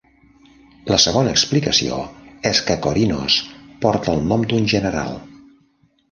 [0.91, 1.99] La segona explicació
[2.51, 3.35] és que Korinos
[3.83, 5.13] porta el nom d"un general.